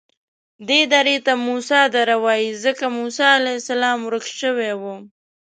دې 0.67 0.81
درې 0.93 1.17
ته 1.25 1.33
موسی 1.45 1.81
دره 1.95 2.15
وایي 2.23 2.49
ځکه 2.63 2.85
موسی 2.97 3.25
علیه 3.37 3.57
السلام 3.61 3.97
ورک 4.03 4.25
شوی 4.39 4.71
و. 4.81 4.83